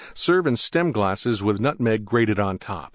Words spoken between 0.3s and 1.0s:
in Stem